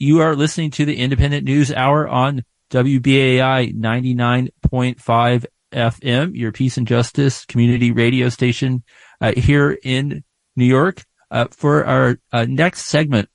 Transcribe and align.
you 0.00 0.20
are 0.20 0.36
listening 0.36 0.70
to 0.72 0.84
the 0.84 0.96
Indypendent 0.98 1.42
News 1.42 1.72
Hour 1.72 2.06
on 2.06 2.44
WBAI 2.70 3.74
99.5 3.74 5.46
FM, 5.72 6.36
your 6.36 6.52
peace 6.52 6.76
and 6.76 6.86
justice 6.86 7.44
community 7.44 7.90
radio 7.90 8.28
station 8.28 8.84
uh, 9.20 9.32
here 9.36 9.78
in 9.82 10.24
New 10.56 10.64
York. 10.64 11.04
Uh, 11.30 11.46
for 11.50 11.84
our 11.84 12.18
uh, 12.32 12.46
next 12.48 12.86
segment, 12.86 13.28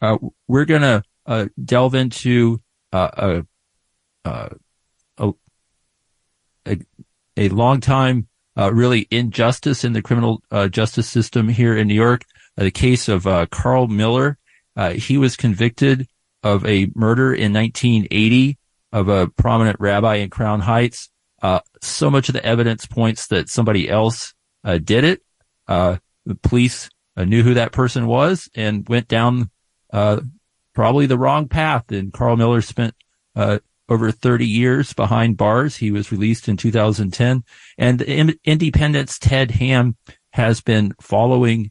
uh, 0.00 0.18
we're 0.46 0.64
going 0.64 0.82
to 0.82 1.02
uh, 1.26 1.46
delve 1.64 1.94
into 1.94 2.60
uh, 2.92 3.42
a, 4.24 4.50
a, 5.18 5.32
a, 6.66 6.78
a 7.36 7.48
long 7.48 7.80
time 7.80 8.26
really 8.56 9.08
injustice 9.10 9.84
in 9.84 9.94
the 9.94 10.02
criminal 10.02 10.42
justice 10.68 11.08
system 11.08 11.48
here 11.48 11.74
in 11.74 11.88
New 11.88 11.94
York. 11.94 12.26
the 12.56 12.70
case 12.70 13.08
of 13.08 13.24
Carl 13.50 13.88
Miller. 13.88 14.36
he 14.96 15.16
was 15.16 15.34
convicted 15.34 16.06
of 16.42 16.64
a 16.66 16.90
murder 16.94 17.32
in 17.32 17.52
1980 17.52 18.58
of 18.92 19.08
a 19.08 19.28
prominent 19.28 19.78
rabbi 19.80 20.16
in 20.16 20.30
Crown 20.30 20.60
Heights. 20.60 21.10
Uh, 21.42 21.60
so 21.80 22.10
much 22.10 22.28
of 22.28 22.34
the 22.34 22.44
evidence 22.44 22.86
points 22.86 23.28
that 23.28 23.48
somebody 23.48 23.88
else 23.88 24.34
uh, 24.64 24.78
did 24.78 25.04
it. 25.04 25.22
Uh, 25.68 25.96
the 26.26 26.34
police 26.34 26.90
uh, 27.16 27.24
knew 27.24 27.42
who 27.42 27.54
that 27.54 27.72
person 27.72 28.06
was 28.06 28.50
and 28.54 28.88
went 28.88 29.08
down 29.08 29.50
uh, 29.92 30.20
probably 30.74 31.06
the 31.06 31.18
wrong 31.18 31.48
path. 31.48 31.90
And 31.92 32.12
Carl 32.12 32.36
Miller 32.36 32.60
spent 32.60 32.94
uh, 33.34 33.60
over 33.88 34.10
30 34.10 34.46
years 34.46 34.92
behind 34.92 35.36
bars. 35.36 35.76
He 35.76 35.90
was 35.90 36.12
released 36.12 36.48
in 36.48 36.56
2010. 36.56 37.42
And 37.78 38.00
Indypendent's 38.00 39.18
Ted 39.18 39.50
Hamm 39.52 39.96
has 40.32 40.60
been 40.60 40.94
following 41.00 41.70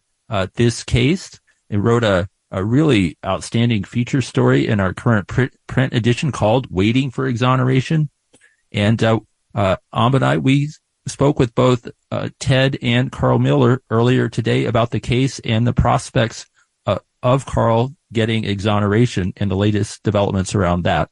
this 0.55 0.83
case 0.83 1.39
and 1.69 1.83
wrote 1.83 2.03
a 2.03 2.27
a 2.51 2.63
really 2.63 3.17
outstanding 3.25 3.83
feature 3.83 4.21
story 4.21 4.67
in 4.67 4.79
our 4.79 4.93
current 4.93 5.27
print, 5.27 5.53
print 5.67 5.93
edition 5.93 6.31
called 6.31 6.67
Waiting 6.69 7.11
for 7.11 7.27
Exoneration. 7.27 8.09
And, 8.71 9.03
uh, 9.03 9.19
uh, 9.53 9.77
Amb 9.93 10.15
and 10.15 10.25
I, 10.25 10.37
we 10.37 10.69
spoke 11.07 11.39
with 11.39 11.53
both, 11.55 11.87
uh, 12.11 12.29
Ted 12.39 12.77
and 12.81 13.11
Carl 13.11 13.39
Miller 13.39 13.81
earlier 13.89 14.29
today 14.29 14.65
about 14.65 14.91
the 14.91 14.99
case 14.99 15.39
and 15.39 15.65
the 15.65 15.73
prospects, 15.73 16.45
uh, 16.85 16.99
of 17.21 17.45
Carl 17.45 17.95
getting 18.11 18.45
exoneration 18.45 19.33
and 19.37 19.51
the 19.51 19.55
latest 19.55 20.03
developments 20.03 20.55
around 20.55 20.83
that. 20.83 21.09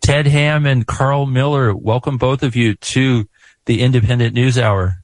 Ted 0.00 0.26
Hamm 0.26 0.66
and 0.66 0.86
Carl 0.86 1.24
Miller, 1.24 1.74
welcome 1.74 2.18
both 2.18 2.42
of 2.42 2.54
you 2.54 2.74
to 2.74 3.26
the 3.64 3.80
Indypendent 3.80 4.34
News 4.34 4.58
Hour. 4.58 5.02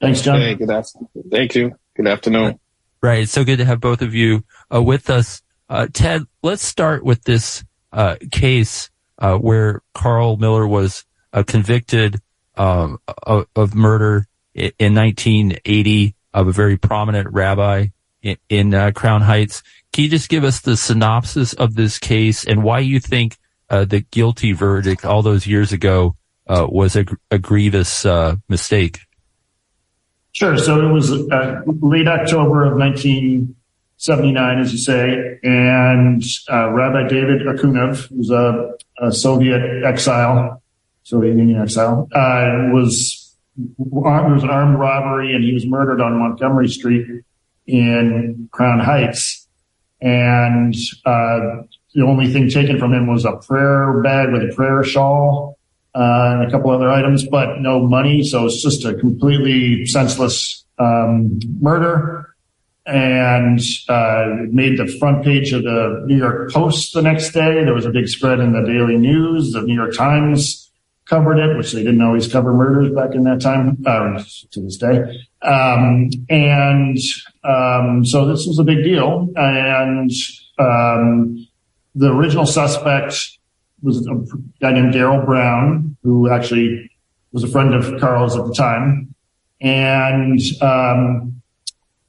Thanks, 0.00 0.20
John. 0.20 0.40
Hey, 0.40 0.54
good 0.54 0.70
afternoon. 0.70 1.08
Thank 1.30 1.54
you. 1.54 1.76
Good 1.94 2.06
afternoon. 2.06 2.58
Right. 3.02 3.24
It's 3.24 3.32
so 3.32 3.44
good 3.44 3.58
to 3.58 3.66
have 3.66 3.80
both 3.80 4.00
of 4.00 4.14
you 4.14 4.44
uh, 4.72 4.82
with 4.82 5.10
us. 5.10 5.42
Uh, 5.68 5.88
Ted, 5.92 6.22
let's 6.42 6.64
start 6.64 7.04
with 7.04 7.24
this 7.24 7.64
uh, 7.92 8.16
case 8.30 8.88
uh, 9.18 9.36
where 9.36 9.82
Carl 9.92 10.38
Miller 10.38 10.66
was 10.66 11.04
uh, 11.34 11.42
convicted 11.42 12.20
um, 12.56 12.98
of, 13.24 13.46
of, 13.54 13.74
murder 13.74 14.26
in, 14.54 14.72
in, 14.78 14.94
1980 14.94 16.14
of 16.32 16.48
a 16.48 16.52
very 16.52 16.78
prominent 16.78 17.28
rabbi 17.30 17.86
in, 18.22 18.36
in 18.48 18.74
uh, 18.74 18.92
Crown 18.94 19.20
Heights. 19.20 19.62
Can 19.92 20.04
you 20.04 20.10
just 20.10 20.30
give 20.30 20.44
us 20.44 20.60
the 20.60 20.76
synopsis 20.76 21.52
of 21.52 21.74
this 21.74 21.98
case 21.98 22.46
and 22.46 22.62
why 22.62 22.78
you 22.78 23.00
think 23.00 23.36
the 23.68 24.04
guilty 24.10 24.52
verdict 24.52 25.04
all 25.04 25.22
those 25.22 25.46
years 25.46 25.72
ago 25.72 26.14
was 26.46 26.94
a, 26.94 27.06
a 27.30 27.38
grievous 27.38 28.06
mistake? 28.48 29.00
Sure. 30.42 30.58
So 30.58 30.84
it 30.84 30.92
was 30.92 31.12
uh, 31.12 31.62
late 31.82 32.08
October 32.08 32.64
of 32.64 32.76
1979, 32.76 34.58
as 34.58 34.72
you 34.72 34.78
say, 34.78 35.38
and 35.44 36.20
uh, 36.50 36.68
Rabbi 36.70 37.06
David 37.06 37.42
Akunov, 37.42 38.08
who's 38.08 38.28
a, 38.30 38.72
a, 38.98 39.12
Soviet 39.12 39.84
exile, 39.84 40.60
Soviet 41.04 41.36
Union 41.36 41.62
exile, 41.62 42.08
uh, 42.12 42.72
was 42.72 43.36
armed, 44.04 44.32
it 44.32 44.34
was 44.34 44.42
an 44.42 44.50
armed 44.50 44.80
robbery, 44.80 45.32
and 45.32 45.44
he 45.44 45.54
was 45.54 45.64
murdered 45.64 46.00
on 46.00 46.18
Montgomery 46.18 46.66
Street 46.66 47.06
in 47.68 48.48
Crown 48.50 48.80
Heights. 48.80 49.46
And 50.00 50.74
uh, 51.06 51.62
the 51.94 52.02
only 52.04 52.32
thing 52.32 52.50
taken 52.50 52.80
from 52.80 52.92
him 52.92 53.06
was 53.06 53.24
a 53.24 53.36
prayer 53.36 54.02
bag 54.02 54.32
with 54.32 54.42
a 54.42 54.52
prayer 54.52 54.82
shawl 54.82 55.56
and 55.94 56.42
a 56.42 56.50
couple 56.50 56.70
other 56.70 56.90
items, 56.90 57.26
but 57.26 57.60
no 57.60 57.86
money. 57.86 58.22
So 58.24 58.46
it's 58.46 58.62
just 58.62 58.84
a 58.84 58.94
completely 58.94 59.86
senseless 59.86 60.64
um, 60.78 61.40
murder. 61.60 62.28
And 62.84 63.60
uh, 63.88 64.26
made 64.50 64.76
the 64.76 64.88
front 64.98 65.22
page 65.22 65.52
of 65.52 65.62
the 65.62 66.02
New 66.04 66.16
York 66.16 66.50
Post 66.50 66.94
the 66.94 67.02
next 67.02 67.30
day. 67.30 67.62
There 67.62 67.74
was 67.74 67.86
a 67.86 67.90
big 67.90 68.08
spread 68.08 68.40
in 68.40 68.52
the 68.54 68.62
Daily 68.62 68.96
News. 68.96 69.52
The 69.52 69.62
New 69.62 69.74
York 69.74 69.94
Times 69.96 70.68
covered 71.04 71.38
it, 71.38 71.56
which 71.56 71.70
they 71.70 71.84
didn't 71.84 72.02
always 72.02 72.26
cover 72.26 72.52
murders 72.52 72.92
back 72.92 73.14
in 73.14 73.22
that 73.22 73.40
time, 73.40 73.80
uh, 73.86 74.20
to 74.50 74.60
this 74.60 74.78
day. 74.78 74.96
Um, 75.42 76.10
and 76.28 76.98
um, 77.44 78.04
so 78.04 78.26
this 78.26 78.46
was 78.48 78.58
a 78.58 78.64
big 78.64 78.82
deal. 78.82 79.28
And 79.36 80.10
um, 80.58 81.46
the 81.94 82.12
original 82.12 82.46
suspect 82.46 83.38
was 83.82 84.06
a 84.06 84.14
guy 84.60 84.72
named 84.72 84.94
Daryl 84.94 85.24
Brown, 85.24 85.96
who 86.02 86.30
actually 86.30 86.90
was 87.32 87.44
a 87.44 87.48
friend 87.48 87.74
of 87.74 88.00
Carl's 88.00 88.36
at 88.36 88.46
the 88.46 88.54
time. 88.54 89.14
And 89.60 90.40
um, 90.60 91.42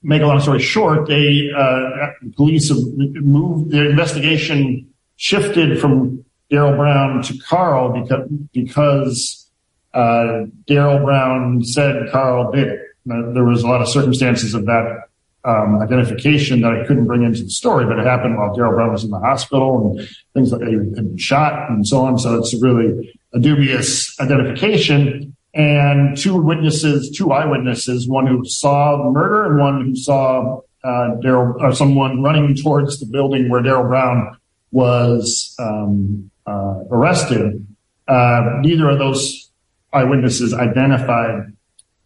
make 0.02 0.22
a 0.22 0.26
long 0.26 0.40
story 0.40 0.60
short, 0.60 1.08
they 1.08 1.50
uh, 1.56 2.08
police 2.36 2.72
moved 2.96 3.72
their 3.72 3.90
investigation 3.90 4.90
shifted 5.18 5.80
from 5.80 6.24
Daryl 6.52 6.76
Brown 6.76 7.22
to 7.24 7.38
Carl 7.40 8.02
because 8.02 8.30
because 8.52 9.50
uh, 9.94 10.46
Daryl 10.68 11.04
Brown 11.04 11.64
said 11.64 12.10
Carl 12.12 12.52
did 12.52 12.68
it. 12.68 12.80
There 13.06 13.44
was 13.44 13.64
a 13.64 13.68
lot 13.68 13.82
of 13.82 13.90
circumstances 13.90 14.54
of 14.54 14.66
that 14.66 15.08
um, 15.46 15.82
identification 15.82 16.62
that 16.62 16.72
I 16.72 16.86
couldn't 16.86 17.06
bring 17.06 17.24
into 17.24 17.44
the 17.44 17.50
story, 17.50 17.86
but 17.86 18.00
it 18.00 18.06
happened 18.06 18.38
while 18.38 18.56
Daryl 18.56 18.76
Brown 18.76 18.92
was 18.92 19.04
in 19.04 19.12
the 19.12 19.20
hospital 19.20 19.98
and 19.98 20.10
things 20.34 20.52
like 20.52 20.68
he 20.68 20.74
had 20.74 20.96
been 20.96 21.18
shot 21.18 21.70
and 21.70 21.86
so 21.86 22.02
on. 22.02 22.18
So 22.18 22.38
it's 22.38 22.60
really 22.62 23.18
a 23.34 23.40
dubious 23.40 24.18
identification. 24.20 25.36
And 25.54 26.18
two 26.18 26.42
witnesses, 26.42 27.16
two 27.16 27.32
eyewitnesses, 27.32 28.08
one 28.08 28.26
who 28.26 28.44
saw 28.46 28.98
the 28.98 29.12
murder 29.12 29.46
and 29.46 29.60
one 29.60 29.86
who 29.86 29.96
saw 29.96 30.62
uh, 30.84 31.16
Daryl 31.22 31.56
or 31.62 31.74
someone 31.74 32.24
running 32.24 32.56
towards 32.56 33.00
the 33.00 33.06
building 33.06 33.50
where 33.50 33.62
Daryl 33.62 33.88
Brown 33.88 34.38
was 34.72 35.56
um, 35.60 36.32
uh, 36.48 36.84
arrested. 36.90 37.66
Uh, 38.08 38.60
neither 38.62 38.90
of 38.90 39.00
those 39.00 39.52
eyewitnesses 39.94 40.54
identified 40.54 41.53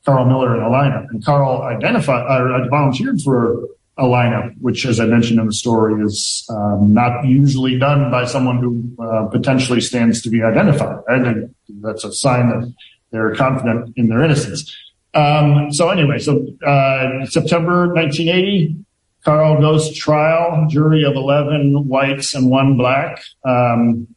Carl 0.07 0.25
Miller 0.25 0.55
in 0.55 0.63
a 0.63 0.69
lineup. 0.69 1.09
And 1.09 1.23
Carl 1.23 1.63
identified, 1.63 2.25
uh, 2.25 2.65
volunteered 2.69 3.19
for 3.21 3.67
a 3.97 4.05
lineup, 4.05 4.53
which, 4.61 4.85
as 4.85 5.01
I 5.01 5.05
mentioned 5.05 5.37
in 5.37 5.47
the 5.47 5.53
story, 5.53 6.01
is 6.01 6.45
um, 6.49 6.93
not 6.93 7.25
usually 7.25 7.77
done 7.77 8.09
by 8.09 8.23
someone 8.23 8.59
who 8.59 9.03
uh, 9.03 9.25
potentially 9.25 9.81
stands 9.81 10.21
to 10.21 10.29
be 10.29 10.41
identified. 10.41 10.99
And 11.07 11.53
that's 11.81 12.05
a 12.05 12.13
sign 12.13 12.47
that 12.49 12.73
they're 13.11 13.35
confident 13.35 13.93
in 13.97 14.07
their 14.07 14.23
innocence. 14.23 14.73
Um, 15.13 15.73
so 15.73 15.89
anyway, 15.89 16.19
so 16.19 16.47
uh, 16.65 17.25
September 17.25 17.87
1980, 17.93 18.77
Carl 19.25 19.59
goes 19.59 19.89
to 19.89 19.95
trial. 19.95 20.67
Jury 20.69 21.03
of 21.03 21.15
11 21.15 21.85
whites 21.85 22.33
and 22.33 22.49
one 22.49 22.77
black 22.77 23.21
um, 23.43 24.07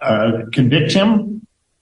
uh, 0.00 0.44
convict 0.50 0.92
him 0.92 1.35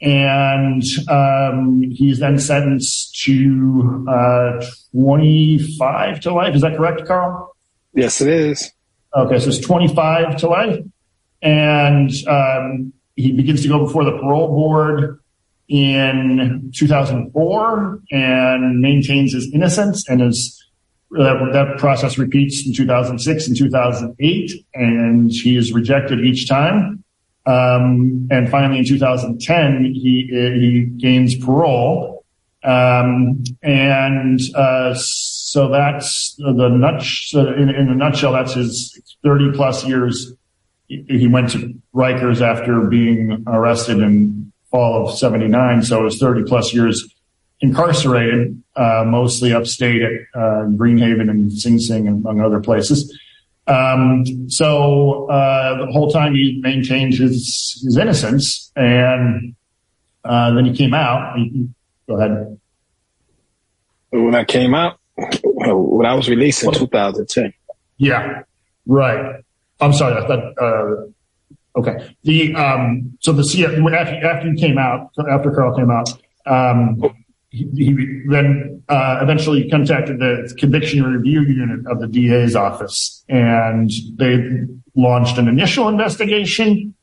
and 0.05 0.83
um, 1.09 1.83
he's 1.91 2.19
then 2.19 2.39
sentenced 2.39 3.19
to 3.25 4.07
uh, 4.07 4.65
25 4.93 6.21
to 6.21 6.35
life. 6.35 6.55
Is 6.55 6.61
that 6.61 6.77
correct, 6.77 7.07
Carl? 7.07 7.57
Yes, 7.95 8.21
it 8.21 8.29
is. 8.29 8.71
Okay, 9.17 9.39
so 9.39 9.49
it's 9.49 9.59
25 9.59 10.37
to 10.39 10.49
life, 10.49 10.85
and 11.41 12.11
um, 12.29 12.93
he 13.17 13.33
begins 13.33 13.63
to 13.63 13.69
go 13.69 13.79
before 13.87 14.05
the 14.05 14.19
parole 14.19 14.49
board 14.49 15.21
in 15.69 16.71
2004 16.75 18.01
and 18.11 18.81
maintains 18.81 19.33
his 19.33 19.51
innocence 19.55 20.07
and 20.09 20.21
is 20.21 20.63
that, 21.13 21.51
that 21.53 21.79
process 21.79 22.19
repeats 22.19 22.67
in 22.67 22.75
2006 22.75 23.47
and 23.47 23.57
2008 23.57 24.53
and 24.75 25.31
he 25.31 25.57
is 25.57 25.73
rejected 25.73 26.21
each 26.21 26.47
time 26.49 27.04
um, 27.47 28.29
and 28.31 28.49
finally, 28.51 28.79
in 28.79 28.87
2010, 28.87 29.85
he 29.85 30.29
he 30.31 30.85
gains 30.97 31.37
parole, 31.37 32.25
um, 32.63 33.45
and 33.63 34.41
uh, 34.55 34.95
so 34.95 35.69
that's 35.69 36.35
the 36.39 36.69
nuts. 36.69 37.35
In, 37.35 37.69
in 37.69 37.89
a 37.91 37.95
nutshell, 37.95 38.33
that's 38.33 38.55
his 38.55 38.99
30 39.23 39.53
plus 39.53 39.85
years. 39.87 40.33
He 40.89 41.27
went 41.27 41.51
to 41.51 41.75
Rikers 41.95 42.41
after 42.41 42.81
being 42.83 43.45
arrested 43.47 43.99
in 43.99 44.53
fall 44.71 45.07
of 45.07 45.19
'79, 45.19 45.83
so 45.83 46.01
it 46.01 46.05
was 46.05 46.19
30 46.19 46.45
plus 46.45 46.73
years 46.73 47.15
incarcerated, 47.61 48.63
uh, 48.77 49.05
mostly 49.07 49.53
upstate 49.53 50.03
at 50.03 50.13
uh, 50.35 50.65
Greenhaven 50.77 51.31
and 51.31 51.53
Sing 51.53 51.79
Sing, 51.79 52.09
among 52.09 52.41
other 52.41 52.61
places. 52.61 53.19
Um, 53.67 54.51
so 54.51 55.27
uh, 55.31 55.87
the 55.87 55.93
whole 55.93 56.11
time 56.11 56.35
he 56.35 56.61
maintained 56.63 57.15
his 57.15 57.81
his 57.83 57.97
innocence, 57.97 58.71
and 58.77 59.55
uh, 60.25 60.53
then 60.53 60.67
he 60.67 60.77
came 60.77 60.93
out. 60.93 61.37
He, 61.39 61.69
go 62.07 62.17
ahead. 62.17 62.59
When 64.11 64.35
I 64.35 64.45
came 64.45 64.75
out, 64.75 64.99
when 65.17 66.07
I 66.07 66.15
was 66.15 66.29
released 66.29 66.63
in 66.63 66.73
2010. 66.73 67.53
Yeah, 67.97 68.43
right. 68.87 69.43
I'm 69.81 69.93
sorry. 69.93 70.23
I 70.23 70.27
thought. 70.27 70.59
Uh, 70.59 71.79
okay. 71.79 72.15
The 72.23 72.55
um, 72.55 73.17
so 73.21 73.33
the 73.33 73.43
after 73.99 74.27
after 74.27 74.51
he 74.51 74.57
came 74.57 74.79
out, 74.79 75.11
after 75.31 75.51
Carl 75.51 75.75
came 75.75 75.91
out, 75.91 76.11
um, 76.47 77.03
he, 77.55 77.69
he 77.77 78.23
then 78.27 78.83
uh, 78.89 79.21
eventually 79.23 79.69
contacted 79.71 80.19
the 80.19 80.53
conviction 80.59 81.05
review 81.05 81.43
unit 81.43 81.87
of 81.87 82.01
the 82.01 82.09
DA's 82.09 82.57
office, 82.57 83.25
and 83.29 83.91
they 84.17 84.63
launched 84.97 85.39
an 85.39 85.47
initial 85.47 85.89
investigation, 85.89 86.95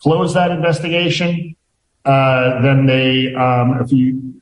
closed 0.00 0.34
that 0.34 0.50
investigation. 0.50 1.54
Uh, 2.04 2.62
then 2.62 2.86
they, 2.86 3.34
um, 3.34 3.78
a 3.80 3.86
few 3.86 4.34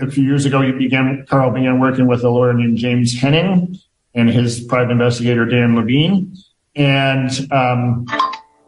a 0.00 0.10
few 0.10 0.24
years 0.24 0.46
ago, 0.46 0.62
he 0.62 0.72
began 0.72 1.26
Carl 1.28 1.50
began 1.50 1.78
working 1.78 2.06
with 2.06 2.24
a 2.24 2.30
lawyer 2.30 2.54
named 2.54 2.78
James 2.78 3.18
Henning 3.20 3.78
and 4.14 4.30
his 4.30 4.64
private 4.64 4.90
investigator 4.90 5.44
Dan 5.44 5.76
Levine, 5.76 6.34
and 6.74 7.30
um, 7.52 8.06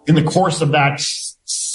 in 0.06 0.14
the 0.14 0.22
course 0.22 0.60
of 0.60 0.72
that 0.72 1.00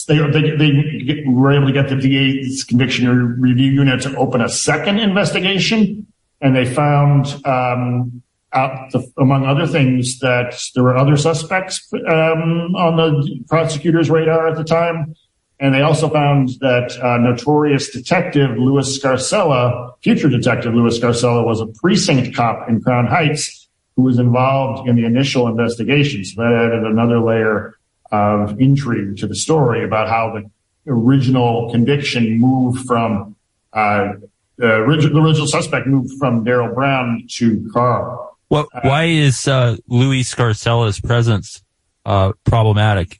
they, 0.07 0.17
they, 0.31 0.55
they 0.55 1.23
were 1.27 1.51
able 1.51 1.67
to 1.67 1.73
get 1.73 1.89
the 1.89 1.95
DA's 1.95 2.63
conviction 2.63 3.07
review 3.39 3.71
unit 3.71 4.01
to 4.03 4.15
open 4.17 4.41
a 4.41 4.49
second 4.49 4.99
investigation. 4.99 6.07
And 6.39 6.55
they 6.55 6.65
found, 6.65 7.25
um, 7.45 8.23
out 8.53 8.91
the, 8.91 9.05
among 9.17 9.45
other 9.45 9.67
things 9.67 10.19
that 10.19 10.59
there 10.73 10.83
were 10.83 10.97
other 10.97 11.17
suspects, 11.17 11.85
um, 11.93 12.75
on 12.75 12.95
the 12.95 13.43
prosecutor's 13.47 14.09
radar 14.09 14.47
at 14.47 14.55
the 14.55 14.63
time. 14.63 15.13
And 15.59 15.73
they 15.73 15.81
also 15.81 16.07
found 16.09 16.49
that 16.61 16.97
uh, 17.01 17.17
notorious 17.17 17.89
detective 17.89 18.57
Louis 18.57 18.99
Scarcella, 18.99 19.91
future 20.03 20.29
detective 20.29 20.73
Louis 20.73 20.97
Scarcella, 20.97 21.43
was 21.43 21.59
a 21.59 21.67
precinct 21.67 22.35
cop 22.35 22.69
in 22.69 22.81
Crown 22.81 23.07
Heights 23.07 23.67
who 23.95 24.03
was 24.03 24.19
involved 24.19 24.87
in 24.87 24.95
the 24.95 25.05
initial 25.05 25.47
investigations. 25.47 26.35
So 26.35 26.43
that 26.43 26.53
added 26.53 26.83
another 26.83 27.19
layer 27.19 27.76
of 28.11 28.59
intrigue 28.59 29.17
to 29.17 29.27
the 29.27 29.35
story 29.35 29.83
about 29.83 30.07
how 30.07 30.33
the 30.33 30.49
original 30.91 31.69
conviction 31.71 32.39
moved 32.39 32.85
from 32.85 33.35
uh, 33.73 34.13
the, 34.57 34.67
original, 34.67 35.21
the 35.21 35.27
original 35.27 35.47
suspect 35.47 35.87
moved 35.87 36.17
from 36.17 36.43
Daryl 36.43 36.73
Brown 36.73 37.27
to 37.31 37.69
Carl. 37.73 38.37
What? 38.47 38.67
Uh, 38.73 38.81
why 38.81 39.03
is 39.05 39.47
uh, 39.47 39.77
Louis 39.87 40.23
Scarcella's 40.23 40.99
presence 40.99 41.63
uh, 42.05 42.33
problematic? 42.43 43.19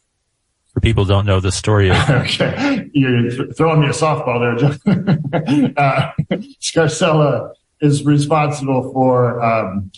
For 0.74 0.82
people 0.82 1.06
who 1.06 1.10
don't 1.10 1.26
know 1.26 1.40
the 1.40 1.52
story. 1.52 1.90
Of- 1.90 1.98
okay, 2.10 2.88
you're 2.94 3.52
throwing 3.54 3.82
me 3.82 3.88
a 3.88 3.92
softball 3.92 4.40
there, 4.40 4.78
John. 4.86 5.74
uh, 5.78 6.12
Scarcella 6.62 7.54
is 7.82 8.06
responsible 8.06 8.92
for 8.94 9.44
um, 9.44 9.92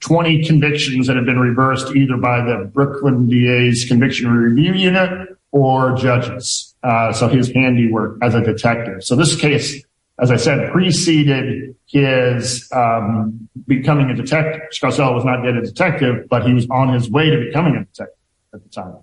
20 0.00 0.44
convictions 0.44 1.06
that 1.06 1.16
have 1.16 1.24
been 1.24 1.38
reversed 1.38 1.94
either 1.94 2.16
by 2.16 2.44
the 2.44 2.70
Brooklyn 2.72 3.28
DA's 3.28 3.84
conviction 3.86 4.30
review 4.30 4.72
unit 4.74 5.36
or 5.52 5.96
judges. 5.96 6.74
Uh, 6.82 7.12
so 7.12 7.28
his 7.28 7.50
handiwork 7.52 8.18
as 8.22 8.34
a 8.34 8.40
detective. 8.40 9.02
So 9.02 9.16
this 9.16 9.34
case, 9.36 9.82
as 10.18 10.30
I 10.30 10.36
said, 10.36 10.70
preceded 10.72 11.74
his 11.86 12.68
um, 12.72 13.48
becoming 13.66 14.10
a 14.10 14.14
detective. 14.14 14.62
Scarcella 14.72 15.14
was 15.14 15.24
not 15.24 15.44
yet 15.44 15.56
a 15.56 15.62
detective, 15.62 16.28
but 16.28 16.46
he 16.46 16.52
was 16.52 16.66
on 16.70 16.92
his 16.92 17.10
way 17.10 17.30
to 17.30 17.38
becoming 17.38 17.76
a 17.76 17.84
detective 17.84 18.18
at 18.52 18.62
the 18.62 18.68
time. 18.68 18.96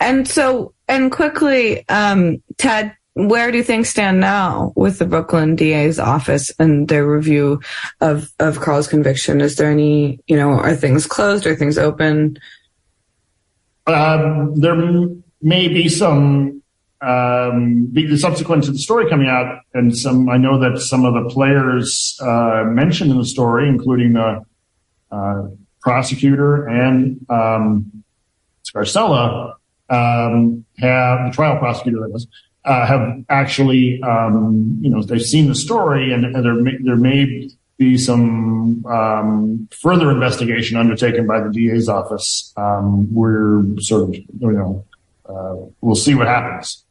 And 0.00 0.26
so, 0.26 0.74
and 0.88 1.12
quickly, 1.12 1.88
um, 1.88 2.42
Ted, 2.58 2.96
where 3.14 3.52
do 3.52 3.62
things 3.62 3.88
stand 3.88 4.20
now 4.20 4.72
with 4.74 4.98
the 4.98 5.04
Brooklyn 5.04 5.54
DA's 5.54 5.98
office 5.98 6.50
and 6.58 6.88
their 6.88 7.06
review 7.06 7.60
of, 8.00 8.32
of 8.38 8.60
Carl's 8.60 8.88
conviction? 8.88 9.40
Is 9.40 9.56
there 9.56 9.70
any, 9.70 10.18
you 10.26 10.36
know, 10.36 10.50
are 10.50 10.74
things 10.74 11.06
closed? 11.06 11.46
Are 11.46 11.54
things 11.54 11.76
open? 11.76 12.38
Um, 13.86 14.58
there 14.58 14.76
may 15.42 15.68
be 15.68 15.88
some, 15.88 16.62
um, 17.02 17.86
be 17.86 18.06
the 18.06 18.16
subsequent 18.16 18.64
to 18.64 18.72
the 18.72 18.78
story 18.78 19.10
coming 19.10 19.28
out 19.28 19.60
and 19.74 19.96
some, 19.96 20.28
I 20.28 20.38
know 20.38 20.58
that 20.60 20.78
some 20.78 21.04
of 21.04 21.12
the 21.12 21.28
players, 21.28 22.18
uh, 22.22 22.64
mentioned 22.66 23.10
in 23.10 23.18
the 23.18 23.26
story, 23.26 23.68
including 23.68 24.14
the, 24.14 24.42
uh, 25.10 25.48
prosecutor 25.82 26.66
and, 26.66 27.26
um, 27.28 28.04
Scarcella, 28.64 29.54
um, 29.90 30.64
have 30.78 31.26
the 31.26 31.32
trial 31.34 31.58
prosecutor 31.58 32.00
that 32.00 32.10
was, 32.10 32.26
uh, 32.64 32.86
have 32.86 33.24
actually, 33.28 34.02
um, 34.02 34.78
you 34.80 34.90
know, 34.90 35.02
they've 35.02 35.22
seen 35.22 35.48
the 35.48 35.54
story 35.54 36.12
and, 36.12 36.24
and 36.24 36.44
there 36.44 36.54
may, 36.54 36.76
there 36.80 36.96
may 36.96 37.50
be 37.78 37.98
some 37.98 38.84
um, 38.86 39.68
further 39.80 40.10
investigation 40.10 40.76
undertaken 40.76 41.26
by 41.26 41.40
the 41.40 41.50
DA's 41.50 41.88
office. 41.88 42.52
Um, 42.56 43.12
we're 43.12 43.64
sort 43.80 44.02
of, 44.02 44.14
you 44.14 44.52
know, 44.52 44.84
uh, 45.28 45.56
we'll 45.80 45.96
see 45.96 46.14
what 46.14 46.28
happens. 46.28 46.84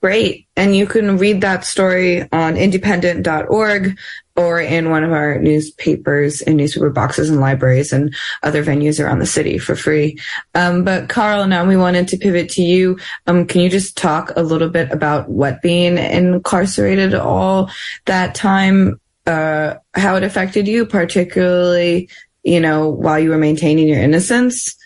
Great. 0.00 0.46
And 0.56 0.76
you 0.76 0.86
can 0.86 1.18
read 1.18 1.40
that 1.40 1.64
story 1.64 2.22
on 2.22 2.54
indypendent.org 2.54 3.98
or 4.36 4.60
in 4.60 4.90
one 4.90 5.02
of 5.02 5.10
our 5.10 5.40
newspapers 5.40 6.40
and 6.40 6.56
newspaper 6.56 6.90
boxes 6.90 7.28
and 7.28 7.40
libraries 7.40 7.92
and 7.92 8.14
other 8.44 8.62
venues 8.62 9.04
around 9.04 9.18
the 9.18 9.26
city 9.26 9.58
for 9.58 9.74
free. 9.74 10.16
Um, 10.54 10.84
but 10.84 11.08
Carl, 11.08 11.48
now 11.48 11.66
we 11.66 11.76
wanted 11.76 12.06
to 12.08 12.16
pivot 12.16 12.48
to 12.50 12.62
you. 12.62 12.98
Um, 13.26 13.46
can 13.46 13.62
you 13.62 13.68
just 13.68 13.96
talk 13.96 14.30
a 14.36 14.42
little 14.44 14.68
bit 14.68 14.92
about 14.92 15.28
what 15.28 15.60
being 15.60 15.98
incarcerated 15.98 17.14
all 17.14 17.68
that 18.04 18.36
time, 18.36 19.00
uh, 19.26 19.74
how 19.94 20.14
it 20.14 20.22
affected 20.22 20.68
you, 20.68 20.86
particularly, 20.86 22.08
you 22.44 22.60
know, 22.60 22.88
while 22.88 23.18
you 23.18 23.30
were 23.30 23.38
maintaining 23.38 23.88
your 23.88 24.00
innocence? 24.00 24.76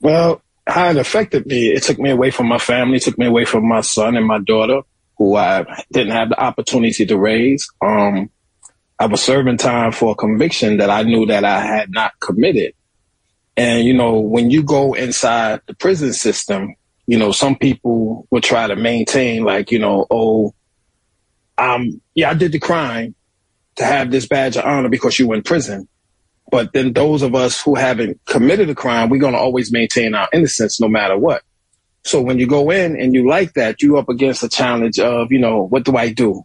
Well, 0.00 0.40
how 0.66 0.90
it 0.90 0.96
affected 0.96 1.46
me, 1.46 1.68
it 1.68 1.82
took 1.82 1.98
me 1.98 2.10
away 2.10 2.30
from 2.30 2.48
my 2.48 2.58
family, 2.58 2.98
took 2.98 3.18
me 3.18 3.26
away 3.26 3.44
from 3.44 3.68
my 3.68 3.80
son 3.80 4.16
and 4.16 4.26
my 4.26 4.40
daughter, 4.40 4.82
who 5.16 5.36
I 5.36 5.64
didn't 5.92 6.12
have 6.12 6.30
the 6.30 6.40
opportunity 6.40 7.06
to 7.06 7.16
raise. 7.16 7.68
Um, 7.84 8.30
I 8.98 9.06
was 9.06 9.22
serving 9.22 9.58
time 9.58 9.92
for 9.92 10.12
a 10.12 10.16
conviction 10.16 10.78
that 10.78 10.90
I 10.90 11.02
knew 11.02 11.26
that 11.26 11.44
I 11.44 11.60
had 11.60 11.90
not 11.90 12.18
committed. 12.20 12.74
And, 13.56 13.84
you 13.84 13.94
know, 13.94 14.20
when 14.20 14.50
you 14.50 14.62
go 14.62 14.94
inside 14.94 15.60
the 15.66 15.74
prison 15.74 16.12
system, 16.12 16.74
you 17.06 17.18
know, 17.18 17.32
some 17.32 17.56
people 17.56 18.26
will 18.30 18.40
try 18.40 18.66
to 18.66 18.76
maintain 18.76 19.44
like, 19.44 19.70
you 19.70 19.78
know, 19.78 20.06
oh, 20.10 20.54
um, 21.56 22.00
yeah, 22.14 22.30
I 22.30 22.34
did 22.34 22.52
the 22.52 22.58
crime 22.58 23.14
to 23.76 23.84
have 23.84 24.10
this 24.10 24.26
badge 24.26 24.56
of 24.56 24.64
honor 24.64 24.88
because 24.88 25.18
you 25.18 25.28
were 25.28 25.36
in 25.36 25.42
prison. 25.42 25.88
But 26.50 26.72
then 26.72 26.92
those 26.92 27.22
of 27.22 27.34
us 27.34 27.60
who 27.60 27.74
haven't 27.74 28.24
committed 28.26 28.70
a 28.70 28.74
crime, 28.74 29.08
we're 29.08 29.20
going 29.20 29.32
to 29.32 29.38
always 29.38 29.72
maintain 29.72 30.14
our 30.14 30.28
innocence 30.32 30.80
no 30.80 30.88
matter 30.88 31.18
what. 31.18 31.42
So 32.04 32.20
when 32.22 32.38
you 32.38 32.46
go 32.46 32.70
in 32.70 32.98
and 33.00 33.12
you 33.14 33.28
like 33.28 33.54
that, 33.54 33.82
you 33.82 33.98
up 33.98 34.08
against 34.08 34.44
a 34.44 34.48
challenge 34.48 35.00
of, 35.00 35.32
you 35.32 35.40
know, 35.40 35.62
what 35.64 35.84
do 35.84 35.96
I 35.96 36.12
do? 36.12 36.44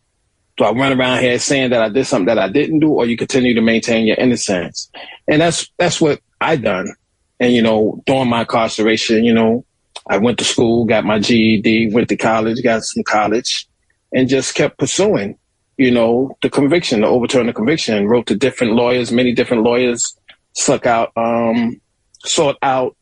Do 0.58 0.63
I 0.63 0.72
run 0.72 1.00
around 1.00 1.20
here 1.20 1.38
saying 1.38 1.70
that 1.70 1.81
I 1.81 1.89
did 1.89 2.05
something 2.05 2.25
that 2.25 2.39
I 2.39 2.50
didn't 2.50 2.79
do, 2.79 2.89
or 2.89 3.05
you 3.05 3.15
continue 3.15 3.53
to 3.53 3.62
maintain 3.62 4.05
your 4.05 4.17
innocence? 4.17 4.89
And 5.27 5.41
that's 5.41 5.72
that's 5.77 6.01
what 6.01 6.20
I 6.41 6.55
done. 6.55 6.93
And 7.39 7.53
you 7.53 7.62
know, 7.62 8.01
during 8.05 8.29
my 8.29 8.41
incarceration, 8.41 9.24
you 9.24 9.34
know, 9.34 9.65
I 10.08 10.17
went 10.17 10.39
to 10.39 10.43
school, 10.43 10.86
got 10.86 11.05
my 11.05 11.20
GED, 11.20 11.91
went 11.93 12.10
to 12.10 12.17
college, 12.17 12.62
got 12.63 12.84
some 12.84 13.03
college, 13.03 13.67
and 14.13 14.27
just 14.27 14.55
kept 14.55 14.77
pursuing, 14.77 15.38
you 15.81 15.91
know, 15.91 16.38
the 16.41 16.50
conviction, 16.50 17.01
to 17.01 17.07
overturn 17.07 17.47
the 17.47 17.53
conviction. 17.53 18.07
Wrote 18.07 18.27
to 18.27 18.35
different 18.35 18.73
lawyers, 18.73 19.11
many 19.11 19.33
different 19.33 19.63
lawyers, 19.63 20.17
suck 20.53 20.85
out, 20.85 21.11
um, 21.15 21.81
sought 22.23 22.57
out 22.61 22.95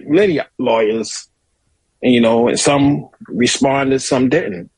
many 0.00 0.40
lawyers, 0.58 1.28
and 2.02 2.12
you 2.12 2.20
know, 2.20 2.48
and 2.48 2.58
some 2.58 3.08
responded, 3.28 4.00
some 4.00 4.28
didn't 4.28 4.70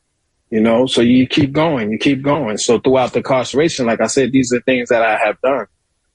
you 0.49 0.61
know. 0.61 0.85
So 0.85 1.01
you 1.01 1.27
keep 1.27 1.51
going 1.51 1.91
you 1.91 1.97
keep 1.97 2.21
going. 2.21 2.57
So 2.57 2.79
throughout 2.79 3.11
the 3.13 3.19
incarceration 3.19 3.85
like 3.85 3.99
i 3.99 4.07
said 4.07 4.31
these 4.31 4.53
are 4.53 4.61
things 4.61 4.89
that 4.89 5.01
i 5.01 5.17
have 5.17 5.39
done 5.41 5.67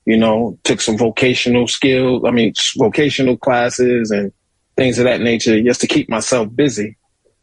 you 0.04 0.16
know 0.16 0.59
took 0.64 0.80
some 0.80 0.97
vocational 0.97 1.66
skills 1.68 2.23
i 2.26 2.30
mean 2.30 2.52
vocational 2.76 3.37
classes 3.37 4.11
and 4.11 4.32
things 4.76 4.99
of 4.99 5.04
that 5.04 5.21
nature 5.21 5.61
just 5.62 5.80
to 5.80 5.87
keep 5.87 6.09
myself 6.09 6.49
busy 6.54 6.97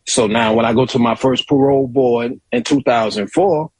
so 0.09 0.27
now 0.27 0.53
when 0.53 0.65
i 0.65 0.73
go 0.73 0.85
to 0.85 0.99
my 0.99 1.15
first 1.15 1.47
parole 1.47 1.87
board 1.87 2.39
in 2.51 2.63
2004 2.63 3.71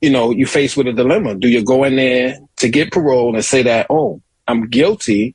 you 0.00 0.10
know 0.10 0.30
you 0.30 0.46
face 0.46 0.76
with 0.76 0.86
a 0.86 0.92
dilemma 0.92 1.34
do 1.34 1.48
you 1.48 1.64
go 1.64 1.84
in 1.84 1.96
there 1.96 2.38
to 2.56 2.68
get 2.68 2.92
parole 2.92 3.34
and 3.34 3.44
say 3.44 3.62
that 3.62 3.86
oh 3.90 4.20
i'm 4.48 4.68
guilty 4.68 5.34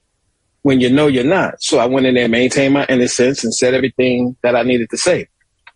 when 0.64 0.80
you 0.80 0.90
know 0.90 1.08
you're 1.08 1.24
not 1.24 1.62
so 1.62 1.78
i 1.78 1.86
went 1.86 2.06
in 2.06 2.16
there 2.16 2.26
and 2.26 2.32
maintained 2.32 2.74
my 2.74 2.86
innocence 2.88 3.44
and 3.44 3.54
said 3.54 3.74
everything 3.74 4.36
that 4.42 4.56
i 4.56 4.64
needed 4.64 4.90
to 4.90 4.98
say 4.98 5.28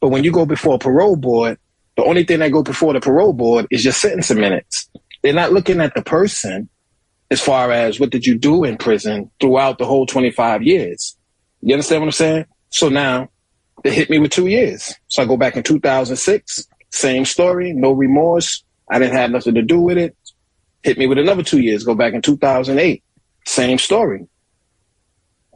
but 0.02 0.10
when 0.10 0.24
you 0.24 0.32
go 0.32 0.46
before 0.46 0.76
a 0.76 0.80
parole 0.80 1.16
board, 1.16 1.58
The 1.98 2.06
only 2.06 2.24
thing 2.24 2.40
that 2.40 2.52
go 2.54 2.64
before 2.64 2.94
the 2.94 3.02
parole 3.02 3.34
board 3.34 3.68
is 3.70 3.84
your 3.84 3.92
sentencing 3.92 4.40
minutes. 4.40 4.90
They're 5.22 5.34
not 5.34 5.52
looking 5.52 5.82
at 5.82 5.96
the 5.96 6.02
person 6.02 6.70
as 7.30 7.42
far 7.42 7.72
as 7.72 8.00
what 8.00 8.10
did 8.10 8.26
you 8.26 8.38
do 8.38 8.64
in 8.64 8.78
prison 8.78 9.30
throughout 9.42 9.78
the 9.78 9.86
whole 9.86 10.06
25 10.06 10.64
years. 10.64 11.18
You 11.62 11.74
understand 11.74 12.02
what 12.02 12.08
I'm 12.08 12.12
saying? 12.14 12.46
So 12.70 12.88
now 12.88 13.30
they 13.84 13.94
hit 13.94 14.10
me 14.10 14.20
with 14.20 14.32
two 14.32 14.48
years. 14.48 14.94
So 15.08 15.22
I 15.22 15.26
go 15.26 15.38
back 15.38 15.56
in 15.56 15.64
2006, 15.64 16.68
same 16.92 17.26
story, 17.26 17.74
no 17.74 17.92
remorse. 17.92 18.64
I 18.90 19.00
didn't 19.00 19.16
have 19.16 19.32
nothing 19.32 19.56
to 19.56 19.62
do 19.62 19.80
with 19.80 19.98
it. 19.98 20.16
Hit 20.84 20.98
me 20.98 21.08
with 21.08 21.18
another 21.18 21.44
two 21.44 21.60
years, 21.60 21.84
go 21.84 21.96
back 21.96 22.14
in 22.14 22.22
2008, 22.22 23.04
same 23.46 23.78
story. 23.78 24.28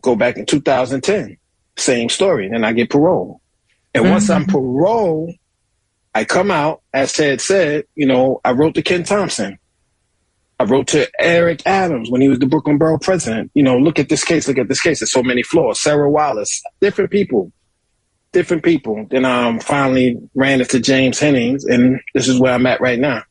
Go 0.01 0.15
back 0.15 0.37
in 0.37 0.45
2010, 0.45 1.37
same 1.77 2.09
story. 2.09 2.49
Then 2.49 2.63
I 2.63 2.73
get 2.73 2.89
parole. 2.89 3.41
And 3.93 4.03
mm-hmm. 4.03 4.13
once 4.13 4.29
I'm 4.29 4.43
mm-hmm. 4.43 4.51
parole, 4.51 5.33
I 6.13 6.25
come 6.25 6.51
out, 6.51 6.81
as 6.93 7.13
Ted 7.13 7.41
said, 7.41 7.85
you 7.95 8.05
know, 8.05 8.41
I 8.43 8.51
wrote 8.51 8.75
to 8.75 8.81
Ken 8.81 9.03
Thompson. 9.03 9.57
I 10.59 10.65
wrote 10.65 10.87
to 10.89 11.09
Eric 11.19 11.63
Adams 11.65 12.11
when 12.11 12.21
he 12.21 12.29
was 12.29 12.39
the 12.39 12.45
Brooklyn 12.45 12.77
Borough 12.77 12.99
president. 12.99 13.51
You 13.53 13.63
know, 13.63 13.77
look 13.77 13.97
at 13.97 14.09
this 14.09 14.23
case, 14.23 14.47
look 14.47 14.59
at 14.59 14.67
this 14.67 14.81
case. 14.81 14.99
There's 14.99 15.11
so 15.11 15.23
many 15.23 15.41
flaws. 15.41 15.79
Sarah 15.81 16.09
Wallace, 16.09 16.61
different 16.79 17.11
people, 17.11 17.51
different 18.33 18.63
people. 18.63 19.07
Then 19.09 19.23
I 19.23 19.47
um, 19.47 19.59
finally 19.59 20.17
ran 20.35 20.59
into 20.59 20.79
James 20.79 21.19
Hennings, 21.19 21.63
and 21.63 22.01
this 22.13 22.27
is 22.27 22.39
where 22.39 22.53
I'm 22.53 22.65
at 22.65 22.81
right 22.81 22.99
now. 22.99 23.23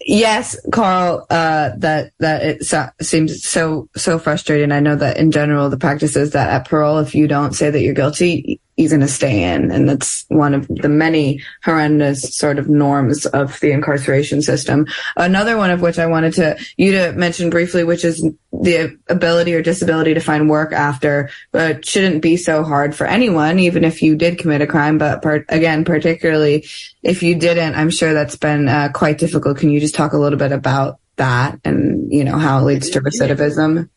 Yes, 0.00 0.56
Carl, 0.70 1.26
uh, 1.30 1.70
that, 1.78 2.12
that 2.20 2.42
it 2.42 2.64
so, 2.64 2.86
seems 3.00 3.42
so, 3.42 3.88
so 3.96 4.20
frustrating. 4.20 4.70
I 4.70 4.78
know 4.78 4.94
that 4.94 5.16
in 5.16 5.32
general, 5.32 5.68
the 5.68 5.78
practice 5.78 6.14
is 6.14 6.30
that 6.30 6.50
at 6.50 6.68
parole, 6.68 6.98
if 6.98 7.14
you 7.14 7.26
don't 7.26 7.54
say 7.54 7.70
that 7.70 7.80
you're 7.80 7.94
guilty, 7.94 8.60
you're 8.76 8.90
going 8.90 9.00
to 9.00 9.08
stay 9.08 9.42
in. 9.42 9.70
And 9.70 9.88
that's 9.88 10.24
one 10.28 10.52
of 10.52 10.68
the 10.68 10.88
many 10.88 11.42
horrendous 11.64 12.36
sort 12.36 12.58
of 12.58 12.68
norms 12.68 13.24
of 13.26 13.58
the 13.60 13.70
incarceration 13.70 14.42
system. 14.42 14.86
Another 15.16 15.56
one 15.56 15.70
of 15.70 15.80
which 15.80 15.98
I 15.98 16.06
wanted 16.06 16.34
to, 16.34 16.58
you 16.76 16.92
to 16.92 17.12
mention 17.12 17.48
briefly, 17.48 17.84
which 17.84 18.04
is 18.04 18.22
the 18.52 18.98
ability 19.08 19.54
or 19.54 19.62
disability 19.62 20.14
to 20.14 20.20
find 20.20 20.50
work 20.50 20.72
after, 20.72 21.30
but 21.52 21.86
shouldn't 21.86 22.22
be 22.22 22.36
so 22.36 22.62
hard 22.62 22.94
for 22.94 23.06
anyone, 23.06 23.58
even 23.58 23.82
if 23.84 24.02
you 24.02 24.14
did 24.14 24.38
commit 24.38 24.60
a 24.60 24.66
crime. 24.66 24.98
But 24.98 25.22
part, 25.22 25.46
again, 25.48 25.84
particularly 25.84 26.66
if 27.02 27.22
you 27.22 27.34
didn't, 27.34 27.74
I'm 27.74 27.90
sure 27.90 28.12
that's 28.12 28.36
been 28.36 28.68
uh, 28.68 28.90
quite 28.92 29.18
difficult. 29.18 29.58
Can 29.58 29.70
you 29.70 29.80
just 29.80 29.94
talk 29.94 30.12
a 30.12 30.18
little 30.18 30.38
bit 30.38 30.52
about 30.52 31.00
that 31.16 31.58
and, 31.64 32.12
you 32.12 32.24
know, 32.24 32.36
how 32.36 32.58
it 32.58 32.64
leads 32.64 32.90
to 32.90 33.00
recidivism? 33.00 33.88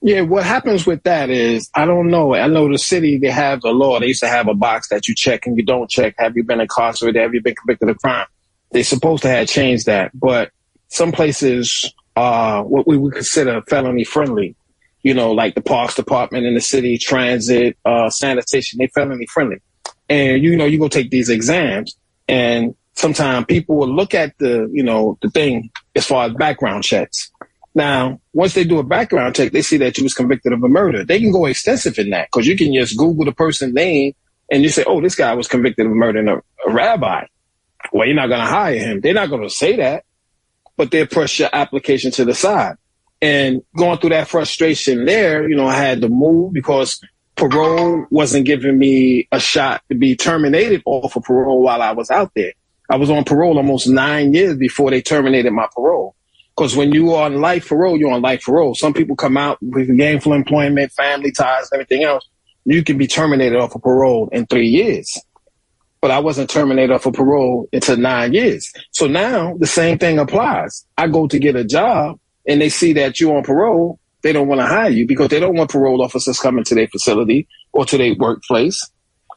Yeah, 0.00 0.20
what 0.20 0.44
happens 0.44 0.86
with 0.86 1.02
that 1.04 1.28
is 1.28 1.70
I 1.74 1.84
don't 1.84 2.08
know. 2.08 2.34
I 2.34 2.46
know 2.46 2.70
the 2.70 2.78
city 2.78 3.18
they 3.18 3.30
have 3.30 3.62
the 3.62 3.70
law. 3.70 3.98
They 3.98 4.06
used 4.06 4.20
to 4.20 4.28
have 4.28 4.46
a 4.46 4.54
box 4.54 4.88
that 4.90 5.08
you 5.08 5.14
check 5.14 5.46
and 5.46 5.56
you 5.56 5.64
don't 5.64 5.90
check. 5.90 6.14
Have 6.18 6.36
you 6.36 6.44
been 6.44 6.60
incarcerated? 6.60 7.20
Have 7.20 7.34
you 7.34 7.42
been 7.42 7.56
convicted 7.56 7.88
of 7.88 7.98
crime? 7.98 8.26
They're 8.70 8.84
supposed 8.84 9.22
to 9.22 9.28
have 9.28 9.48
changed 9.48 9.86
that, 9.86 10.12
but 10.14 10.52
some 10.88 11.10
places 11.10 11.92
are 12.14 12.64
what 12.64 12.86
we 12.86 12.96
would 12.96 13.14
consider 13.14 13.60
felony 13.62 14.04
friendly. 14.04 14.54
You 15.02 15.14
know, 15.14 15.32
like 15.32 15.54
the 15.54 15.62
parks 15.62 15.94
department 15.94 16.44
in 16.46 16.54
the 16.54 16.60
city, 16.60 16.98
transit, 16.98 17.76
uh, 17.84 18.10
sanitation. 18.10 18.78
They 18.78 18.88
felony 18.88 19.26
friendly, 19.26 19.58
and 20.08 20.42
you 20.42 20.56
know 20.56 20.66
you 20.66 20.78
go 20.78 20.88
take 20.88 21.10
these 21.10 21.28
exams, 21.28 21.96
and 22.28 22.74
sometimes 22.94 23.46
people 23.46 23.76
will 23.76 23.92
look 23.92 24.14
at 24.14 24.36
the 24.38 24.68
you 24.72 24.82
know 24.82 25.18
the 25.22 25.30
thing 25.30 25.70
as 25.96 26.06
far 26.06 26.26
as 26.26 26.34
background 26.34 26.84
checks 26.84 27.32
now, 27.74 28.20
once 28.32 28.54
they 28.54 28.64
do 28.64 28.78
a 28.78 28.82
background 28.82 29.36
check, 29.36 29.52
they 29.52 29.62
see 29.62 29.76
that 29.78 29.98
you 29.98 30.04
was 30.04 30.14
convicted 30.14 30.52
of 30.52 30.62
a 30.62 30.68
murder. 30.68 31.04
They 31.04 31.20
can 31.20 31.32
go 31.32 31.46
extensive 31.46 31.98
in 31.98 32.10
that 32.10 32.28
because 32.32 32.46
you 32.46 32.56
can 32.56 32.74
just 32.74 32.96
Google 32.96 33.24
the 33.24 33.32
person's 33.32 33.74
name 33.74 34.14
and 34.50 34.62
you 34.62 34.68
say, 34.68 34.84
oh, 34.86 35.00
this 35.00 35.14
guy 35.14 35.34
was 35.34 35.48
convicted 35.48 35.86
of 35.86 35.92
murdering 35.92 36.28
a, 36.28 36.38
a 36.38 36.72
rabbi. 36.72 37.26
Well, 37.92 38.06
you're 38.06 38.16
not 38.16 38.28
going 38.28 38.40
to 38.40 38.46
hire 38.46 38.78
him. 38.78 39.00
They're 39.00 39.14
not 39.14 39.30
going 39.30 39.42
to 39.42 39.50
say 39.50 39.76
that, 39.76 40.04
but 40.76 40.90
they'll 40.90 41.06
push 41.06 41.38
your 41.38 41.50
application 41.52 42.10
to 42.12 42.24
the 42.24 42.34
side. 42.34 42.76
And 43.20 43.62
going 43.76 43.98
through 43.98 44.10
that 44.10 44.28
frustration 44.28 45.04
there, 45.04 45.48
you 45.48 45.56
know, 45.56 45.66
I 45.66 45.74
had 45.74 46.00
to 46.02 46.08
move 46.08 46.52
because 46.52 47.00
parole 47.36 48.06
wasn't 48.10 48.46
giving 48.46 48.78
me 48.78 49.28
a 49.32 49.40
shot 49.40 49.82
to 49.88 49.94
be 49.94 50.16
terminated 50.16 50.82
off 50.84 51.16
of 51.16 51.24
parole 51.24 51.62
while 51.62 51.82
I 51.82 51.92
was 51.92 52.10
out 52.10 52.32
there. 52.34 52.52
I 52.90 52.96
was 52.96 53.10
on 53.10 53.24
parole 53.24 53.58
almost 53.58 53.88
nine 53.88 54.32
years 54.32 54.56
before 54.56 54.90
they 54.90 55.02
terminated 55.02 55.52
my 55.52 55.68
parole. 55.74 56.14
Because 56.58 56.74
when 56.74 56.90
you 56.90 57.14
are 57.14 57.26
on 57.26 57.40
life 57.40 57.68
parole, 57.68 57.96
you're 57.96 58.10
on 58.10 58.20
life 58.20 58.42
parole. 58.44 58.74
Some 58.74 58.92
people 58.92 59.14
come 59.14 59.36
out 59.36 59.58
with 59.62 59.96
gainful 59.96 60.32
employment, 60.32 60.90
family 60.90 61.30
ties, 61.30 61.70
everything 61.72 62.02
else. 62.02 62.28
You 62.64 62.82
can 62.82 62.98
be 62.98 63.06
terminated 63.06 63.60
off 63.60 63.76
of 63.76 63.82
parole 63.82 64.28
in 64.32 64.44
three 64.46 64.66
years. 64.66 65.16
But 66.00 66.10
I 66.10 66.18
wasn't 66.18 66.50
terminated 66.50 66.92
off 66.92 67.06
of 67.06 67.14
parole 67.14 67.68
until 67.72 67.96
nine 67.96 68.32
years. 68.32 68.72
So 68.90 69.06
now 69.06 69.56
the 69.60 69.68
same 69.68 69.98
thing 69.98 70.18
applies. 70.18 70.84
I 70.96 71.06
go 71.06 71.28
to 71.28 71.38
get 71.38 71.54
a 71.54 71.62
job 71.62 72.18
and 72.48 72.60
they 72.60 72.70
see 72.70 72.92
that 72.94 73.20
you're 73.20 73.36
on 73.36 73.44
parole. 73.44 74.00
They 74.22 74.32
don't 74.32 74.48
want 74.48 74.60
to 74.60 74.66
hire 74.66 74.90
you 74.90 75.06
because 75.06 75.28
they 75.28 75.38
don't 75.38 75.54
want 75.54 75.70
parole 75.70 76.02
officers 76.02 76.40
coming 76.40 76.64
to 76.64 76.74
their 76.74 76.88
facility 76.88 77.46
or 77.72 77.84
to 77.84 77.96
their 77.96 78.16
workplace. 78.16 78.84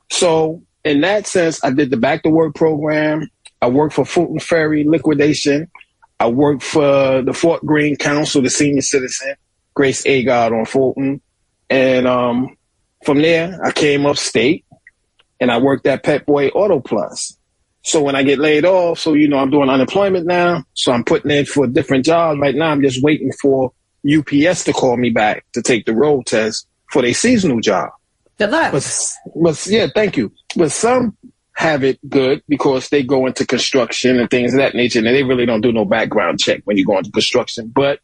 So 0.09 0.63
in 0.83 1.01
that 1.01 1.27
sense, 1.27 1.63
I 1.63 1.69
did 1.69 1.91
the 1.91 1.97
back 1.97 2.23
to 2.23 2.31
work 2.31 2.55
program. 2.55 3.29
I 3.61 3.67
worked 3.67 3.93
for 3.93 4.05
Fulton 4.05 4.39
Ferry 4.39 4.85
liquidation. 4.85 5.69
I 6.21 6.27
worked 6.27 6.61
for 6.61 7.23
the 7.23 7.33
Fort 7.33 7.65
Greene 7.65 7.95
Council, 7.95 8.43
the 8.43 8.49
senior 8.51 8.83
citizen, 8.83 9.33
Grace 9.73 10.03
Agard 10.03 10.51
on 10.51 10.65
Fulton. 10.65 11.19
And 11.67 12.05
um, 12.05 12.55
from 13.03 13.23
there, 13.23 13.59
I 13.63 13.71
came 13.71 14.05
upstate 14.05 14.63
and 15.39 15.51
I 15.51 15.57
worked 15.57 15.87
at 15.87 16.03
Pep 16.03 16.27
Boy 16.27 16.49
Auto 16.49 16.79
Plus. 16.79 17.35
So 17.81 18.03
when 18.03 18.15
I 18.15 18.21
get 18.21 18.37
laid 18.37 18.65
off, 18.65 18.99
so 18.99 19.13
you 19.13 19.27
know, 19.27 19.39
I'm 19.39 19.49
doing 19.49 19.67
unemployment 19.67 20.27
now. 20.27 20.63
So 20.75 20.91
I'm 20.91 21.03
putting 21.03 21.31
in 21.31 21.47
for 21.47 21.65
a 21.65 21.67
different 21.67 22.05
job. 22.05 22.37
Right 22.39 22.53
now, 22.53 22.69
I'm 22.69 22.83
just 22.83 23.01
waiting 23.01 23.31
for 23.41 23.73
UPS 24.05 24.65
to 24.65 24.73
call 24.73 24.97
me 24.97 25.09
back 25.09 25.43
to 25.53 25.63
take 25.63 25.87
the 25.87 25.95
road 25.95 26.27
test 26.27 26.67
for 26.91 27.01
their 27.01 27.15
seasonal 27.15 27.61
job. 27.61 27.89
Good 28.37 28.51
luck. 28.51 28.73
But, 28.73 29.11
but 29.35 29.65
yeah, 29.65 29.87
thank 29.95 30.17
you. 30.17 30.31
But 30.55 30.71
some 30.71 31.17
have 31.53 31.84
it 31.84 32.00
good 32.10 32.41
because 32.48 32.89
they 32.89 33.03
go 33.03 33.25
into 33.25 33.46
construction 33.46 34.20
and 34.20 34.29
things 34.29 34.53
of 34.53 34.60
that 34.60 34.74
nature, 34.74 35.00
and 35.00 35.08
they 35.08 35.24
really 35.24 35.46
don't 35.46 35.62
do 35.62 35.72
no 35.72 35.86
background 35.86 36.39
check 36.39 36.62
when 36.63 36.77
you 36.77 36.86
go 36.86 36.98
into 36.98 37.12
construction. 37.12 37.72
But 37.74 38.00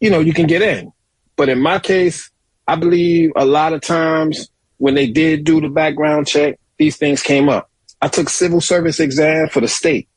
you 0.00 0.10
know, 0.10 0.20
you 0.20 0.32
can 0.34 0.46
get 0.46 0.62
in. 0.62 0.92
But 1.36 1.48
in 1.48 1.60
my 1.60 1.78
case, 1.78 2.30
I 2.66 2.76
believe 2.76 3.32
a 3.36 3.44
lot 3.44 3.72
of 3.72 3.80
times 3.80 4.48
when 4.78 4.94
they 4.94 5.06
did 5.06 5.44
do 5.44 5.60
the 5.60 5.68
background 5.68 6.26
check, 6.26 6.58
these 6.78 6.96
things 6.96 7.22
came 7.22 7.48
up. 7.48 7.70
I 8.00 8.08
took 8.08 8.28
civil 8.28 8.60
service 8.60 9.00
exam 9.00 9.48
for 9.48 9.60
the 9.60 9.68
state. 9.68 10.08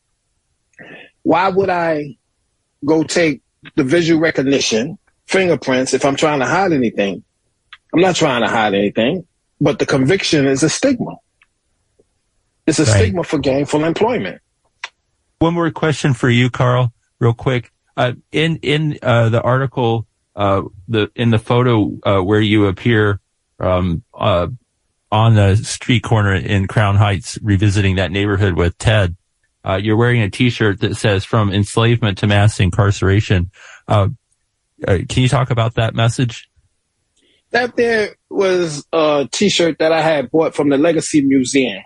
Why 1.23 1.49
would 1.49 1.69
I 1.69 2.17
go 2.85 3.03
take 3.03 3.41
the 3.75 3.83
visual 3.83 4.19
recognition, 4.19 4.97
fingerprints, 5.25 5.93
if 5.93 6.05
I'm 6.05 6.15
trying 6.15 6.39
to 6.39 6.45
hide 6.45 6.73
anything? 6.73 7.23
I'm 7.93 8.01
not 8.01 8.15
trying 8.15 8.41
to 8.41 8.49
hide 8.49 8.73
anything, 8.73 9.25
but 9.61 9.79
the 9.79 9.85
conviction 9.85 10.47
is 10.47 10.63
a 10.63 10.69
stigma. 10.69 11.15
It's 12.67 12.79
a 12.79 12.83
right. 12.83 12.97
stigma 12.97 13.23
for 13.23 13.39
gainful 13.39 13.85
employment. 13.85 14.41
One 15.39 15.53
more 15.53 15.71
question 15.71 16.13
for 16.13 16.29
you, 16.29 16.49
Carl, 16.49 16.93
real 17.19 17.33
quick. 17.33 17.71
Uh, 17.95 18.13
in 18.31 18.57
in 18.57 18.99
uh, 19.01 19.29
the 19.29 19.41
article, 19.41 20.05
uh, 20.35 20.63
the 20.87 21.09
in 21.15 21.29
the 21.29 21.39
photo 21.39 21.97
uh, 22.03 22.21
where 22.21 22.41
you 22.41 22.67
appear 22.67 23.21
um, 23.59 24.03
uh, 24.13 24.47
on 25.11 25.35
the 25.35 25.55
street 25.55 26.03
corner 26.03 26.35
in 26.35 26.67
Crown 26.67 26.97
Heights, 26.97 27.39
revisiting 27.41 27.95
that 27.95 28.11
neighborhood 28.11 28.55
with 28.55 28.77
Ted, 28.77 29.15
uh, 29.63 29.79
you're 29.81 29.97
wearing 29.97 30.21
a 30.21 30.29
T-shirt 30.29 30.81
that 30.81 30.95
says 30.95 31.23
"From 31.23 31.51
enslavement 31.51 32.19
to 32.19 32.27
mass 32.27 32.59
incarceration." 32.59 33.49
can 33.87 35.23
you 35.23 35.29
talk 35.29 35.49
about 35.49 35.75
that 35.75 35.95
message? 35.95 36.49
That 37.51 37.77
there 37.77 38.15
was 38.29 38.85
a 38.91 39.27
T-shirt 39.31 39.79
that 39.79 39.91
I 39.91 40.01
had 40.01 40.29
bought 40.29 40.53
from 40.53 40.69
the 40.69 40.77
Legacy 40.77 41.21
Museum 41.21 41.81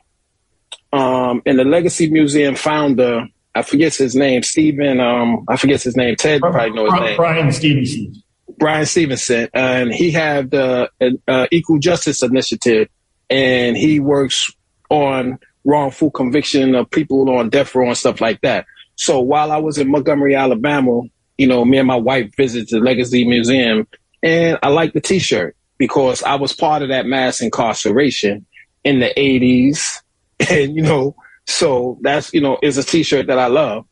um, 0.94 1.42
and 1.46 1.58
the 1.58 1.64
Legacy 1.64 2.10
Museum 2.10 2.56
founder, 2.56 3.28
I 3.56 3.62
forget 3.64 3.96
his 3.96 4.16
name, 4.16 4.44
Stephen, 4.44 5.00
um, 5.00 5.46
I 5.48 5.58
forget 5.58 5.82
his 5.82 5.96
name, 5.96 6.16
Ted 6.16 6.42
probably 6.42 6.72
know 6.72 6.86
his 6.86 7.00
name. 7.00 7.18
Brian 7.18 7.52
Stevenson. 7.52 8.14
Brian 8.58 8.86
Stevenson, 8.86 9.50
and 9.54 9.94
he 9.94 10.12
had 10.12 10.52
the 10.52 10.90
uh, 11.28 11.48
Equal 11.52 11.80
Justice 11.80 12.22
Initiative, 12.22 12.90
and 13.30 13.76
he 13.76 14.00
works 14.00 14.52
on 14.90 15.40
wrongful 15.64 16.12
conviction 16.12 16.76
of 16.76 16.90
people 16.90 17.30
on 17.30 17.50
death 17.50 17.74
row 17.74 17.88
and 17.88 17.98
stuff 17.98 18.22
like 18.22 18.42
that. 18.42 18.66
So 18.96 19.20
while 19.20 19.52
I 19.52 19.58
was 19.58 19.78
in 19.78 19.90
Montgomery, 19.90 20.36
Alabama, 20.36 21.02
you 21.38 21.48
know, 21.48 21.66
me 21.66 21.78
and 21.78 21.88
my 21.88 21.96
wife 21.96 22.36
visited 22.36 22.70
the 22.70 22.80
Legacy 22.80 23.26
Museum, 23.26 23.88
and 24.22 24.60
I 24.62 24.68
liked 24.68 24.94
the 24.94 25.02
T-shirt 25.02 25.56
because 25.78 26.22
I 26.22 26.36
was 26.36 26.54
part 26.54 26.84
of 26.84 26.90
that 26.90 27.08
mass 27.08 27.42
incarceration 27.42 28.46
in 28.84 29.00
the 29.00 29.12
80s 29.18 30.02
and 30.50 30.76
you 30.76 30.82
know, 30.82 31.16
so 31.48 31.98
that's 32.02 32.34
you 32.34 32.42
know 32.42 32.58
is 32.62 32.78
a 32.78 32.84
T-shirt 32.84 33.28
that 33.28 33.40
I 33.40 33.48
love. 33.48 33.86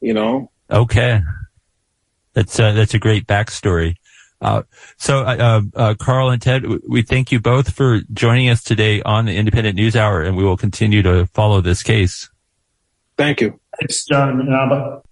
You 0.00 0.14
know. 0.14 0.50
Okay, 0.70 1.20
that's 2.32 2.58
uh, 2.58 2.72
that's 2.72 2.94
a 2.94 2.98
great 2.98 3.26
backstory. 3.26 3.96
Uh, 4.40 4.62
so, 4.98 5.20
uh, 5.20 5.62
uh, 5.74 5.94
Carl 5.98 6.28
and 6.28 6.42
Ted, 6.42 6.64
we 6.86 7.00
thank 7.00 7.32
you 7.32 7.40
both 7.40 7.72
for 7.72 8.00
joining 8.12 8.50
us 8.50 8.62
today 8.62 9.00
on 9.02 9.24
the 9.24 9.36
Indypendent 9.36 9.74
News 9.74 9.96
Hour, 9.96 10.22
and 10.22 10.36
we 10.36 10.44
will 10.44 10.58
continue 10.58 11.02
to 11.02 11.26
follow 11.28 11.62
this 11.62 11.82
case. 11.82 12.28
Thank 13.16 13.40
you. 13.40 13.58
Thanks, 13.78 14.04
John 14.04 14.40
and 14.40 14.54
Abba. 14.54 15.02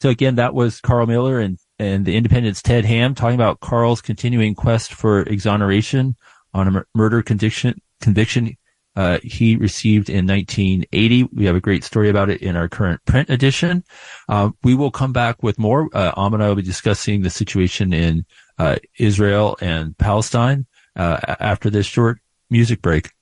So 0.00 0.10
again, 0.10 0.36
that 0.36 0.54
was 0.54 0.80
Carl 0.80 1.06
Miller 1.06 1.40
and, 1.40 1.58
and 1.78 2.06
the 2.06 2.18
Indypendent's 2.18 2.62
Ted 2.62 2.84
Hamm 2.84 3.14
talking 3.14 3.34
about 3.34 3.60
Carl's 3.60 4.00
continuing 4.00 4.54
quest 4.54 4.94
for 4.94 5.22
exoneration 5.22 6.16
on 6.54 6.76
a 6.76 6.84
murder 6.94 7.20
conviction, 7.22 7.80
conviction 8.00 8.56
uh, 8.98 9.18
he 9.22 9.54
received 9.54 10.10
in 10.10 10.26
1980. 10.26 11.22
We 11.32 11.44
have 11.44 11.54
a 11.54 11.60
great 11.60 11.84
story 11.84 12.08
about 12.08 12.30
it 12.30 12.42
in 12.42 12.56
our 12.56 12.68
current 12.68 13.00
print 13.04 13.30
edition. 13.30 13.84
Uh, 14.28 14.50
we 14.64 14.74
will 14.74 14.90
come 14.90 15.12
back 15.12 15.40
with 15.40 15.56
more. 15.56 15.88
Uh, 15.92 16.12
Am 16.16 16.34
and 16.34 16.42
I 16.42 16.48
will 16.48 16.56
be 16.56 16.62
discussing 16.62 17.22
the 17.22 17.30
situation 17.30 17.92
in 17.92 18.26
uh, 18.58 18.76
Israel 18.98 19.56
and 19.60 19.96
Palestine 19.98 20.66
uh, 20.96 21.20
after 21.38 21.70
this 21.70 21.86
short 21.86 22.18
music 22.50 22.82
break. 22.82 23.10